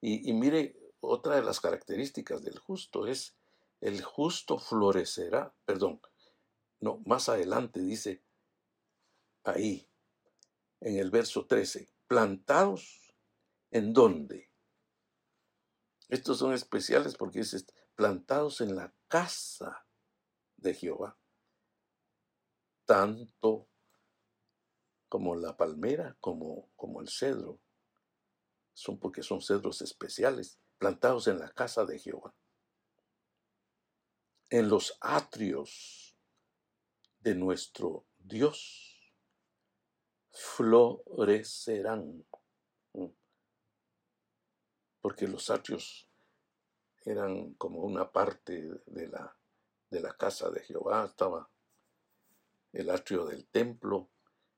[0.00, 0.76] y, mire,
[1.06, 3.36] otra de las características del justo es
[3.80, 6.00] el justo florecerá, perdón,
[6.80, 8.22] no, más adelante dice
[9.44, 9.88] ahí,
[10.80, 13.14] en el verso 13, plantados
[13.70, 14.50] en dónde?
[16.08, 19.86] Estos son especiales porque dice plantados en la casa
[20.56, 21.18] de Jehová.
[22.84, 23.68] Tanto
[25.08, 27.60] como la palmera como, como el cedro.
[28.72, 32.34] Son porque son cedros especiales, plantados en la casa de Jehová.
[34.50, 36.14] En los atrios
[37.20, 39.00] de nuestro Dios
[40.30, 42.26] florecerán.
[42.92, 43.06] Mm.
[45.00, 46.06] Porque los atrios
[47.06, 49.34] eran como una parte de la,
[49.88, 51.06] de la casa de Jehová.
[51.06, 51.48] Estaba
[52.74, 54.10] el atrio del templo,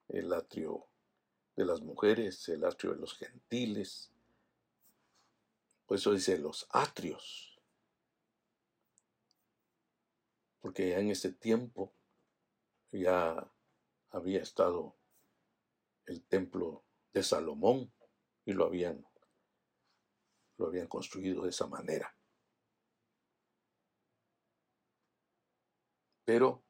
[0.08, 0.88] el atrio
[1.54, 4.10] de las mujeres, el atrio de los gentiles.
[5.86, 7.60] Por eso dice los atrios.
[10.60, 11.94] Porque ya en ese tiempo
[12.90, 13.52] ya
[14.10, 14.96] había estado
[16.06, 17.92] el templo de Salomón
[18.44, 19.06] y lo habían,
[20.56, 22.16] lo habían construido de esa manera.
[26.24, 26.64] Pero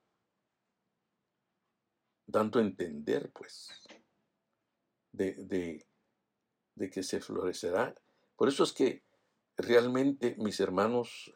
[2.27, 3.71] dando a entender, pues,
[5.12, 5.87] de,
[6.75, 7.95] de que se florecerá.
[8.37, 9.05] Por eso es que
[9.57, 11.34] realmente, mis hermanos,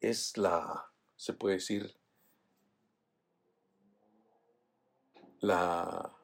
[0.00, 1.96] es la, se puede decir,
[5.40, 6.16] la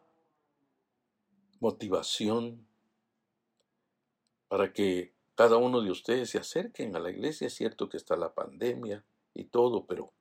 [1.60, 2.66] motivación
[4.48, 7.46] para que cada uno de ustedes se acerquen a la iglesia.
[7.46, 10.14] Es cierto que está la pandemia y todo, pero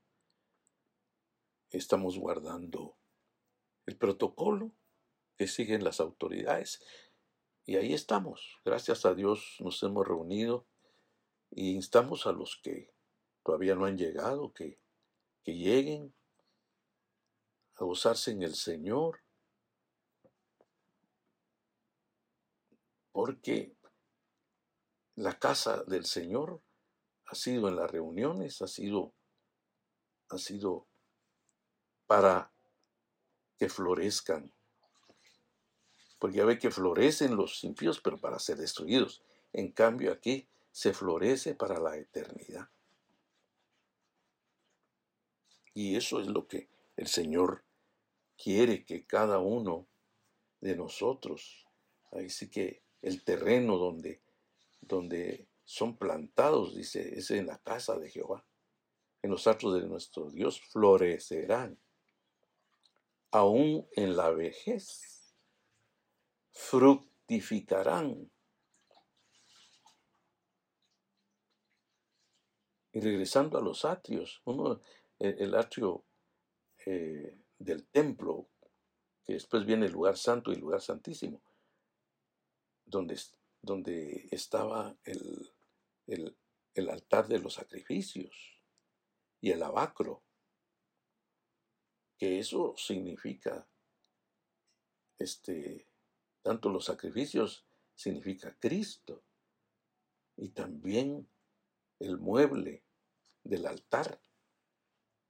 [1.70, 2.98] estamos guardando
[3.86, 4.72] el protocolo
[5.38, 6.84] que siguen las autoridades.
[7.66, 8.60] Y ahí estamos.
[8.64, 10.66] Gracias a Dios nos hemos reunido
[11.56, 12.94] y instamos a los que
[13.42, 14.78] todavía no han llegado, que,
[15.42, 16.14] que lleguen
[17.76, 19.22] a gozarse en el Señor,
[23.14, 23.74] porque
[25.16, 26.62] la casa del Señor
[27.28, 29.14] ha sido en las reuniones, ha sido,
[30.28, 30.88] ha sido
[32.06, 32.52] para
[33.58, 34.54] que florezcan.
[36.20, 39.24] Porque ya ve que florecen los impíos, pero para ser destruidos.
[39.54, 42.68] En cambio aquí se florece para la eternidad.
[45.74, 46.68] Y eso es lo que
[46.98, 47.64] el Señor
[48.36, 49.88] quiere que cada uno
[50.60, 51.66] de nosotros,
[52.12, 54.22] ahí sí que el terreno donde,
[54.82, 58.46] donde son plantados, dice, es en la casa de Jehová.
[59.22, 61.80] En los actos de nuestro Dios florecerán
[63.32, 65.34] aún en la vejez,
[66.52, 68.30] fructificarán.
[72.96, 74.80] Y regresando a los atrios, uno,
[75.20, 76.06] el, atrio
[76.86, 78.48] eh, del templo,
[79.26, 81.42] que después viene el lugar santo y el lugar santísimo,
[82.86, 83.20] donde,
[83.62, 85.52] donde estaba el,
[86.08, 86.38] el,
[86.74, 88.62] el altar de los sacrificios
[89.42, 90.24] y el abacro
[92.18, 93.68] que eso significa,
[95.20, 95.86] este,
[96.42, 99.22] tanto los sacrificios significa Cristo
[100.38, 101.28] y también
[102.00, 102.85] el mueble
[103.46, 104.20] del altar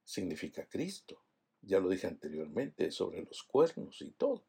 [0.03, 1.22] significa Cristo.
[1.61, 4.47] Ya lo dije anteriormente sobre los cuernos y todo.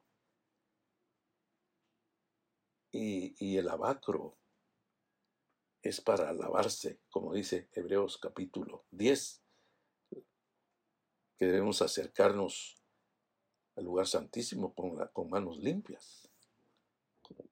[2.93, 4.39] Y, el abacro
[5.83, 9.43] es para alabarse, como dice Hebreos capítulo 10,
[11.37, 12.83] que debemos acercarnos
[13.75, 16.31] al lugar santísimo con manos limpias,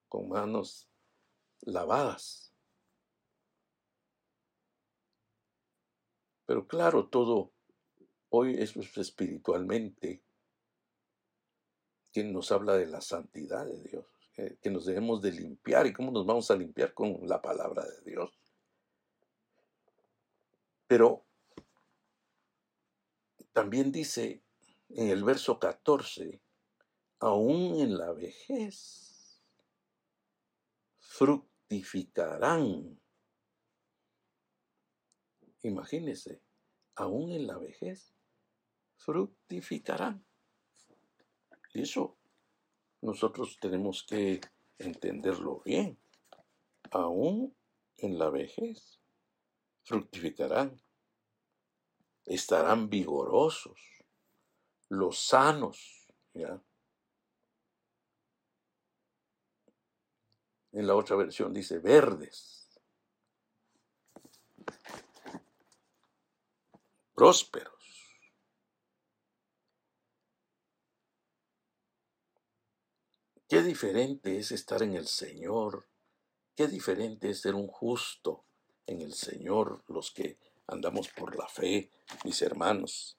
[0.09, 0.89] con, manos
[1.61, 2.54] lavadas.
[6.47, 7.53] Pero claro, todo
[8.29, 10.23] hoy es espiritualmente
[12.13, 14.07] quien nos habla de la santidad de Dios,
[14.61, 18.11] que nos debemos de limpiar y cómo nos vamos a limpiar con la palabra de
[18.11, 18.31] Dios.
[20.87, 21.25] Pero
[23.53, 24.43] también dice
[24.91, 26.41] en el verso 14,
[27.21, 29.41] aún en la vejez
[30.99, 33.01] fructificarán.
[35.65, 36.43] Imagínese,
[36.95, 38.15] aún en la vejez
[38.97, 40.23] fructificarán.
[41.73, 42.19] Y eso
[43.01, 44.43] nosotros tenemos que
[44.77, 45.99] entenderlo bien.
[46.91, 47.57] Aún
[47.97, 49.01] en la vejez
[49.85, 50.81] fructificarán
[52.27, 53.81] estarán vigorosos,
[54.91, 56.63] los sanos, ¿ya?
[60.73, 62.65] En la otra versión dice verdes,
[67.15, 67.75] prósperos.
[73.49, 75.89] Qué diferente es estar en el Señor.
[76.57, 78.45] Qué diferente es ser un justo
[78.87, 81.91] en el Señor, los que andamos por la fe,
[82.25, 83.19] mis hermanos.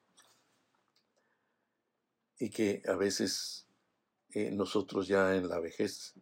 [2.37, 3.67] Y que a veces
[4.31, 6.13] eh, nosotros ya en la vejez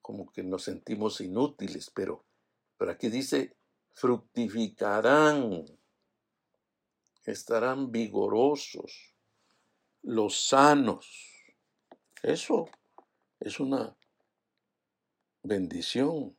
[0.00, 2.24] como que nos sentimos inútiles, pero,
[2.78, 3.56] pero aquí dice,
[3.92, 5.64] fructificarán,
[7.26, 9.14] estarán vigorosos,
[10.02, 11.54] los sanos.
[12.22, 12.70] Eso
[13.40, 13.96] es una
[15.42, 16.36] bendición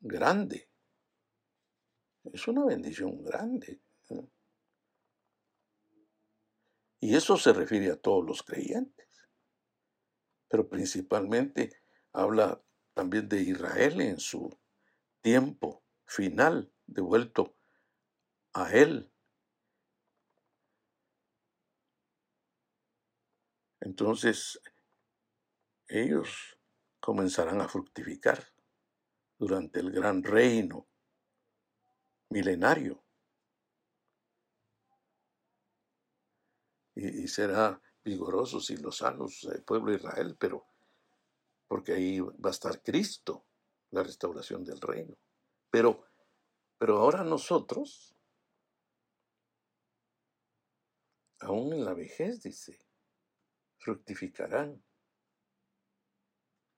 [0.00, 0.68] grande.
[2.32, 3.80] Es una bendición grande.
[4.10, 4.28] ¿eh?
[7.00, 9.06] Y eso se refiere a todos los creyentes.
[10.48, 11.82] Pero principalmente
[12.12, 12.62] habla
[12.94, 14.58] también de Israel en su
[15.20, 17.55] tiempo final, devuelto
[18.56, 19.10] a Él.
[23.80, 24.60] Entonces,
[25.86, 26.58] ellos
[26.98, 28.42] comenzarán a fructificar
[29.38, 30.88] durante el gran reino
[32.30, 33.04] milenario.
[36.94, 40.66] Y, será vigoroso y los sanos el pueblo de Israel, pero
[41.68, 43.44] porque ahí va a estar Cristo,
[43.90, 45.14] la restauración del reino.
[45.70, 46.06] Pero,
[46.78, 48.15] pero ahora nosotros,
[51.46, 52.76] aún en la vejez, dice,
[53.78, 54.82] fructificarán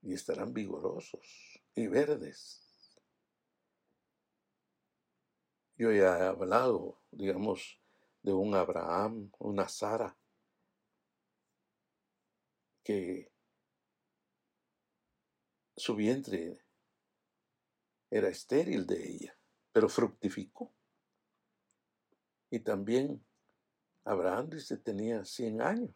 [0.03, 3.01] y estarán vigorosos y verdes.
[5.77, 7.81] Yo ya he hablado, digamos,
[8.23, 10.19] de un Abraham, una Sara,
[12.85, 13.33] que
[15.77, 16.63] su vientre
[18.11, 19.39] era estéril de ella,
[19.73, 20.75] pero fructificó.
[22.51, 23.28] Y también
[24.09, 24.49] Abraham
[24.83, 25.95] tenía 100 años.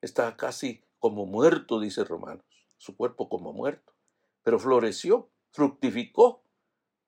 [0.00, 2.46] Estaba casi como muerto, dice Romanos,
[2.78, 3.92] su cuerpo como muerto,
[4.42, 6.42] pero floreció, fructificó,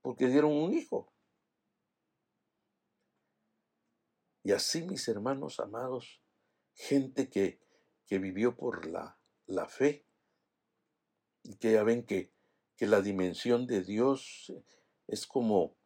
[0.02, 1.10] porque dieron un hijo.
[4.42, 6.20] Y así, mis hermanos amados,
[6.74, 7.58] gente que,
[8.06, 10.04] que vivió por la, la fe,
[11.42, 12.30] y que ya ven que,
[12.76, 14.52] que la dimensión de Dios
[15.06, 15.76] es como,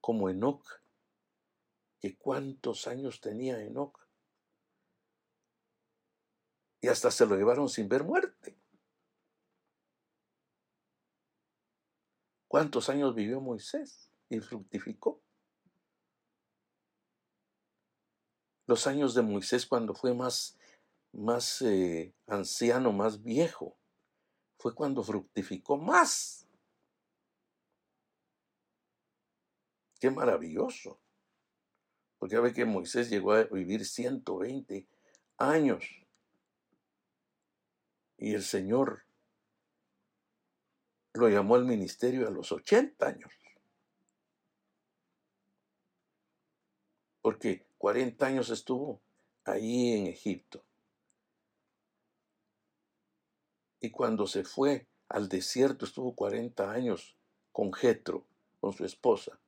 [0.00, 0.64] como Enoch,
[2.00, 3.98] que cuántos años tenía Enoch.
[6.80, 8.56] Y hasta se lo llevaron sin ver muerte.
[12.48, 15.20] ¿Cuántos años vivió Moisés y fructificó?
[18.66, 20.58] los años de Moisés cuando fue más,
[21.12, 23.76] más eh, anciano, más viejo,
[24.58, 26.46] fue cuando fructificó más.
[30.00, 30.98] Qué maravilloso.
[32.18, 34.86] Porque ve que Moisés llegó a vivir 120
[35.38, 35.84] años.
[38.18, 39.04] Y el Señor
[41.14, 43.32] lo llamó al ministerio a los 80 años.
[47.20, 49.00] Porque 40 años estuvo
[49.44, 50.64] ahí en Egipto.
[53.80, 57.16] Y cuando se fue al desierto estuvo 40 años
[57.52, 58.26] con Jetro,
[58.60, 59.38] con su esposa.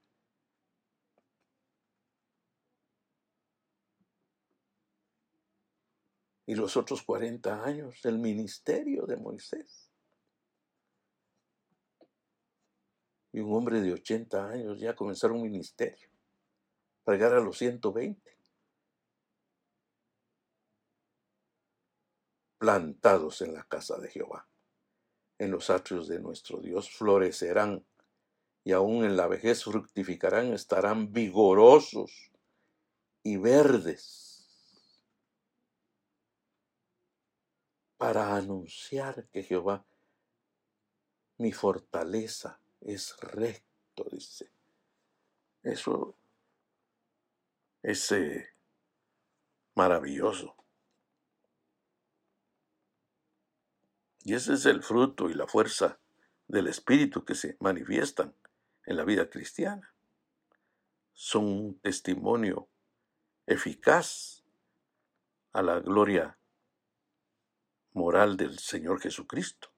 [6.48, 9.92] Y los otros 40 años del ministerio de Moisés.
[13.32, 16.08] Y un hombre de 80 años ya comenzar un ministerio
[17.12, 18.36] llegar a los 120.
[22.58, 24.48] Plantados en la casa de Jehová,
[25.38, 27.84] en los atrios de nuestro Dios, florecerán
[28.64, 32.32] y aún en la vejez fructificarán, estarán vigorosos
[33.22, 34.27] y verdes
[37.98, 39.84] para anunciar que Jehová,
[41.36, 44.50] mi fortaleza, es recto, dice.
[45.62, 46.16] Eso
[47.82, 48.10] es
[49.74, 50.56] maravilloso.
[54.20, 55.98] Y ese es el fruto y la fuerza
[56.46, 58.34] del Espíritu que se manifiestan
[58.84, 59.94] en la vida cristiana.
[61.12, 62.68] Son un testimonio
[63.46, 64.44] eficaz
[65.52, 66.37] a la gloria
[67.98, 69.70] moral del Señor Jesucristo.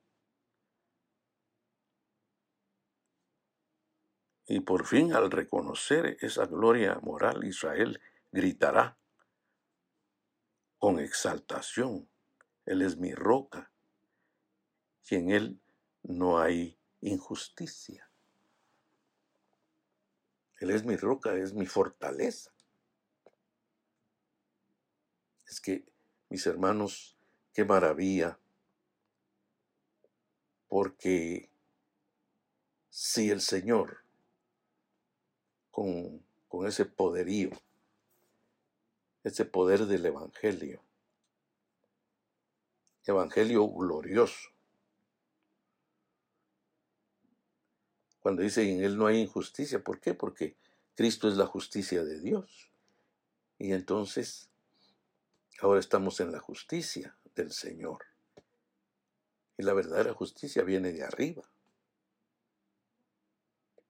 [4.46, 8.00] Y por fin al reconocer esa gloria moral, Israel
[8.30, 8.98] gritará
[10.78, 12.08] con exaltación,
[12.66, 13.72] Él es mi roca
[15.08, 15.60] y en Él
[16.02, 18.10] no hay injusticia.
[20.58, 22.52] Él es mi roca, es mi fortaleza.
[25.46, 25.86] Es que,
[26.28, 27.19] mis hermanos,
[27.52, 28.38] qué maravilla
[30.68, 31.50] Porque
[32.90, 34.04] si el Señor,
[35.70, 37.50] con, con ese poderío,
[39.24, 40.80] ese poder del Evangelio,
[43.04, 44.50] Evangelio glorioso,
[48.20, 50.14] cuando dice en Él no hay injusticia, ¿por qué?
[50.14, 50.56] Porque
[50.94, 52.70] Cristo es la justicia de Dios.
[53.58, 54.50] Y entonces,
[55.60, 58.04] ahora estamos en la justicia del Señor.
[59.56, 61.42] Y la verdadera justicia viene de arriba,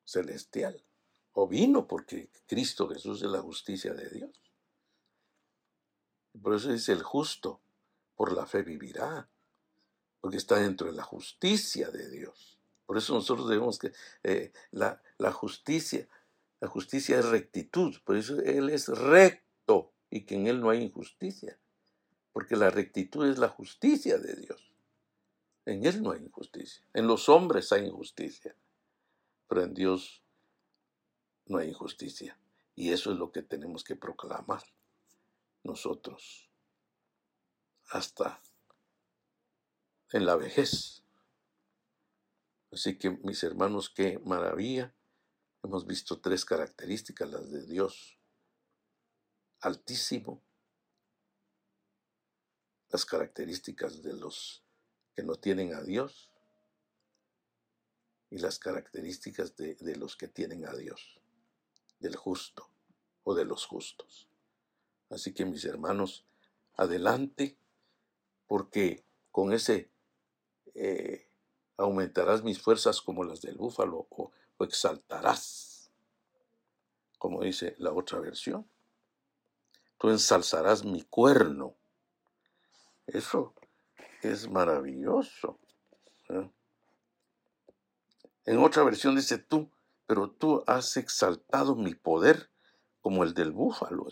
[0.05, 0.85] celestial.
[1.33, 4.53] O vino porque Cristo Jesús es la justicia de Dios.
[6.43, 7.61] Por eso dice el justo,
[8.17, 9.29] por la fe vivirá,
[10.21, 12.59] porque está dentro de la justicia de Dios.
[12.87, 13.93] Por eso nosotros debemos que
[14.25, 16.09] eh, la, la justicia,
[16.59, 20.83] la justicia es rectitud, por eso Él es recto y que en Él no hay
[20.83, 21.60] injusticia,
[22.33, 24.73] porque la rectitud es la justicia de Dios.
[25.65, 26.83] En Él no hay injusticia.
[26.95, 28.57] En los hombres hay injusticia.
[29.49, 30.23] Pero en Dios
[31.47, 32.39] no hay injusticia.
[32.75, 34.63] Y eso es lo que tenemos que proclamar
[35.63, 36.49] nosotros
[37.91, 38.41] hasta
[40.13, 41.03] en la vejez.
[42.73, 44.95] Así que mis hermanos, qué maravilla.
[45.63, 48.19] Hemos visto tres características, las de Dios
[49.61, 50.43] altísimo,
[52.91, 54.63] las características de los
[55.15, 56.31] que no tienen a Dios
[58.31, 61.21] y las características de, los que tienen a Dios,
[61.99, 62.69] del justo
[63.25, 64.29] o de los justos.
[65.11, 66.25] Así que mis hermanos,
[66.77, 67.57] adelante,
[68.47, 69.91] porque con ese
[70.75, 71.29] eh,
[71.77, 75.91] aumentarás mis fuerzas como las del búfalo o exaltarás,
[77.19, 78.67] como dice la otra versión.
[79.99, 81.77] Tú ensalzarás mi cuerno.
[83.07, 83.55] Eso
[84.23, 85.59] es maravilloso.
[86.29, 86.51] ¿eh?
[88.47, 89.71] En otra versión dice tú,
[90.07, 92.51] pero tú has exaltado mi poder
[93.01, 94.07] como el del búfalo.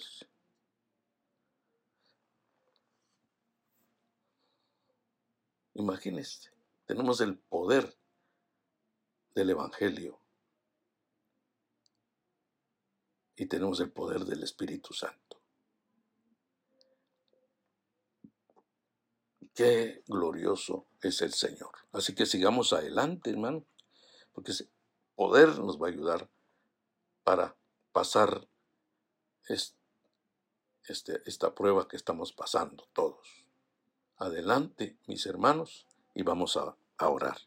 [5.75, 6.51] Imagínense,
[6.87, 7.97] tenemos el poder
[9.35, 10.21] del Evangelio
[13.37, 15.38] y tenemos el poder del Espíritu Santo.
[19.59, 21.73] Qué glorioso es el Señor.
[21.91, 23.65] Así que sigamos adelante, hermano,
[24.33, 24.69] porque ese
[25.17, 26.31] poder nos va a ayudar
[27.25, 27.57] para
[27.91, 28.47] pasar
[29.49, 33.47] este, esta prueba que estamos pasando todos.
[34.19, 37.39] Adelante, mis hermanos, y vamos a, a orar.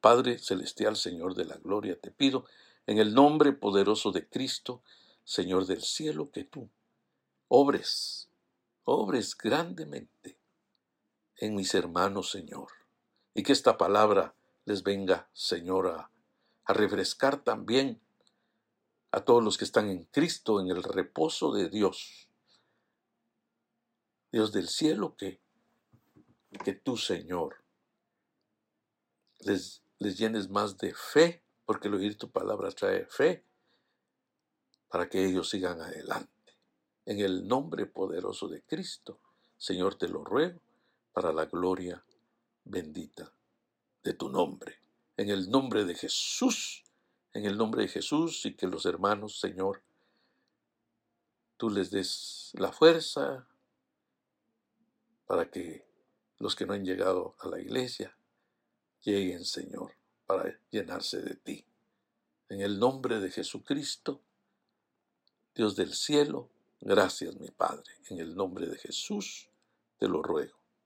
[0.00, 2.46] Padre Celestial, Señor de la Gloria, te pido,
[2.86, 4.80] en el nombre poderoso de Cristo,
[5.24, 6.70] Señor del cielo, que tú
[7.48, 8.30] obres,
[8.84, 10.38] obres grandemente
[11.36, 12.68] en mis hermanos, Señor.
[13.34, 16.10] Y que esta palabra les venga, Señor, a,
[16.66, 18.00] refrescar también
[19.10, 22.28] a todos los que están en Cristo, en el reposo de Dios.
[24.32, 25.40] Dios del cielo, que,
[26.64, 27.62] que tú, Señor,
[29.40, 33.44] les, les llenes más de fe, porque el oír tu palabra trae fe,
[34.88, 36.30] para que ellos sigan adelante.
[37.04, 39.20] En el nombre poderoso de Cristo,
[39.58, 40.60] Señor, te lo ruego
[41.14, 42.04] para la gloria
[42.64, 43.32] bendita
[44.02, 44.80] de tu nombre.
[45.16, 46.82] En el nombre de Jesús,
[47.32, 49.80] en el nombre de Jesús y que los hermanos, Señor,
[51.56, 53.46] tú les des la fuerza
[55.26, 55.86] para que
[56.38, 58.16] los que no han llegado a la iglesia
[59.02, 59.94] lleguen, Señor,
[60.26, 61.64] para llenarse de ti.
[62.48, 64.20] En el nombre de Jesucristo,
[65.54, 66.50] Dios del cielo,
[66.80, 67.92] gracias mi Padre.
[68.10, 69.48] En el nombre de Jesús
[69.98, 70.63] te lo ruego